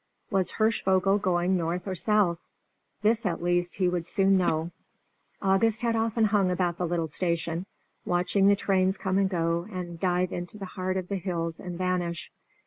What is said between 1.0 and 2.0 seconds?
going north or